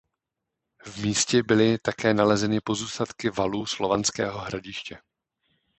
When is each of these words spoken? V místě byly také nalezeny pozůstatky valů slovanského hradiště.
V 0.85 1.03
místě 1.03 1.43
byly 1.43 1.77
také 1.77 2.13
nalezeny 2.13 2.59
pozůstatky 2.61 3.29
valů 3.29 3.65
slovanského 3.65 4.39
hradiště. 4.39 4.97